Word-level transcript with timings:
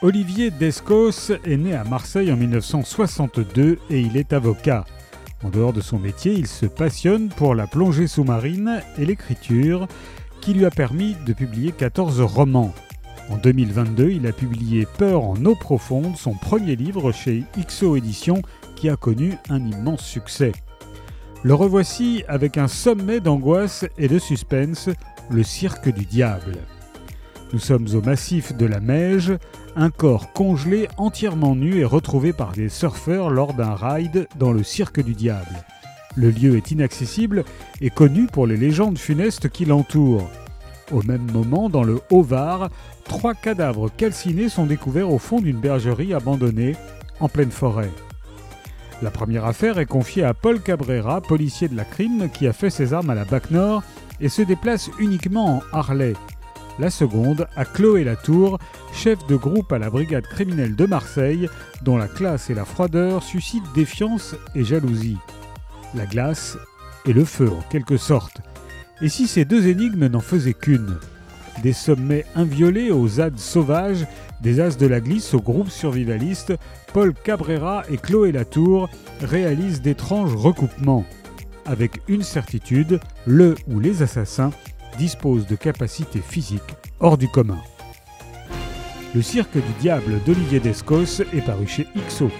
Olivier 0.00 0.52
Descos 0.52 1.32
est 1.44 1.56
né 1.56 1.74
à 1.74 1.82
Marseille 1.82 2.30
en 2.30 2.36
1962 2.36 3.80
et 3.90 4.00
il 4.00 4.16
est 4.16 4.32
avocat. 4.32 4.84
En 5.42 5.48
dehors 5.48 5.72
de 5.72 5.80
son 5.80 5.98
métier, 5.98 6.34
il 6.34 6.46
se 6.46 6.66
passionne 6.66 7.30
pour 7.30 7.56
la 7.56 7.66
plongée 7.66 8.06
sous-marine 8.06 8.80
et 8.96 9.04
l'écriture, 9.04 9.88
qui 10.40 10.54
lui 10.54 10.64
a 10.64 10.70
permis 10.70 11.16
de 11.26 11.32
publier 11.32 11.72
14 11.72 12.20
romans. 12.20 12.72
En 13.28 13.38
2022, 13.38 14.10
il 14.10 14.28
a 14.28 14.32
publié 14.32 14.86
Peur 14.98 15.24
en 15.24 15.44
eau 15.44 15.56
profonde, 15.56 16.16
son 16.16 16.34
premier 16.34 16.76
livre 16.76 17.10
chez 17.10 17.42
XO 17.58 17.96
Éditions, 17.96 18.42
qui 18.76 18.88
a 18.88 18.94
connu 18.94 19.34
un 19.50 19.66
immense 19.66 20.04
succès. 20.04 20.52
Le 21.42 21.54
revoici 21.54 22.22
avec 22.28 22.56
un 22.56 22.68
sommet 22.68 23.18
d'angoisse 23.18 23.84
et 23.98 24.06
de 24.06 24.20
suspense, 24.20 24.90
le 25.28 25.42
cirque 25.42 25.88
du 25.88 26.04
diable. 26.04 26.56
Nous 27.52 27.58
sommes 27.58 27.86
au 27.94 28.02
massif 28.02 28.54
de 28.54 28.66
la 28.66 28.78
Meige, 28.78 29.32
un 29.74 29.88
corps 29.88 30.34
congelé 30.34 30.86
entièrement 30.98 31.56
nu 31.56 31.80
est 31.80 31.84
retrouvé 31.84 32.34
par 32.34 32.52
des 32.52 32.68
surfeurs 32.68 33.30
lors 33.30 33.54
d'un 33.54 33.74
ride 33.74 34.28
dans 34.38 34.52
le 34.52 34.62
cirque 34.62 35.02
du 35.02 35.14
diable. 35.14 35.64
Le 36.14 36.30
lieu 36.30 36.58
est 36.58 36.72
inaccessible 36.72 37.44
et 37.80 37.88
connu 37.88 38.26
pour 38.26 38.46
les 38.46 38.58
légendes 38.58 38.98
funestes 38.98 39.48
qui 39.48 39.64
l'entourent. 39.64 40.28
Au 40.92 41.02
même 41.02 41.30
moment, 41.32 41.70
dans 41.70 41.84
le 41.84 42.00
Haut-Var, 42.10 42.68
trois 43.04 43.34
cadavres 43.34 43.90
calcinés 43.96 44.50
sont 44.50 44.66
découverts 44.66 45.10
au 45.10 45.18
fond 45.18 45.40
d'une 45.40 45.60
bergerie 45.60 46.12
abandonnée 46.12 46.76
en 47.18 47.30
pleine 47.30 47.50
forêt. 47.50 47.90
La 49.00 49.10
première 49.10 49.46
affaire 49.46 49.78
est 49.78 49.86
confiée 49.86 50.24
à 50.24 50.34
Paul 50.34 50.60
Cabrera, 50.60 51.22
policier 51.22 51.68
de 51.68 51.76
la 51.76 51.84
crime 51.84 52.28
qui 52.30 52.46
a 52.46 52.52
fait 52.52 52.70
ses 52.70 52.92
armes 52.92 53.10
à 53.10 53.14
la 53.14 53.24
Bac 53.24 53.50
Nord 53.50 53.82
et 54.20 54.28
se 54.28 54.42
déplace 54.42 54.90
uniquement 54.98 55.62
en 55.72 55.78
Harley 55.78 56.14
la 56.78 56.90
seconde 56.90 57.46
à 57.56 57.64
Chloé 57.64 58.04
Latour, 58.04 58.58
chef 58.92 59.26
de 59.26 59.36
groupe 59.36 59.72
à 59.72 59.78
la 59.78 59.90
brigade 59.90 60.26
criminelle 60.26 60.76
de 60.76 60.86
Marseille, 60.86 61.48
dont 61.82 61.96
la 61.96 62.08
classe 62.08 62.50
et 62.50 62.54
la 62.54 62.64
froideur 62.64 63.22
suscitent 63.22 63.72
défiance 63.74 64.34
et 64.54 64.64
jalousie. 64.64 65.18
La 65.94 66.06
glace 66.06 66.56
et 67.06 67.12
le 67.12 67.24
feu 67.24 67.50
en 67.50 67.62
quelque 67.70 67.96
sorte. 67.96 68.40
Et 69.00 69.08
si 69.08 69.26
ces 69.26 69.44
deux 69.44 69.68
énigmes 69.68 70.06
n'en 70.06 70.20
faisaient 70.20 70.54
qu'une? 70.54 70.98
Des 71.62 71.72
sommets 71.72 72.24
inviolés 72.36 72.90
aux 72.90 73.08
ZAD 73.08 73.38
sauvages, 73.38 74.06
des 74.42 74.60
as 74.60 74.76
de 74.76 74.86
la 74.86 75.00
glisse 75.00 75.34
au 75.34 75.40
groupe 75.40 75.70
survivaliste, 75.70 76.52
Paul 76.92 77.12
Cabrera 77.12 77.82
et 77.90 77.96
Chloé 77.96 78.30
Latour 78.32 78.88
réalisent 79.20 79.82
d'étranges 79.82 80.34
recoupements. 80.34 81.04
Avec 81.66 82.00
une 82.08 82.22
certitude, 82.22 83.00
le 83.26 83.56
ou 83.66 83.80
les 83.80 84.02
assassins 84.02 84.52
dispose 84.98 85.46
de 85.46 85.56
capacités 85.56 86.20
physiques 86.20 86.76
hors 87.00 87.16
du 87.16 87.28
commun. 87.28 87.58
Le 89.14 89.22
cirque 89.22 89.54
du 89.54 89.72
diable 89.80 90.20
d'Olivier 90.26 90.60
Descos 90.60 91.22
est 91.32 91.44
paru 91.44 91.66
chez 91.66 91.86
XO. 92.08 92.30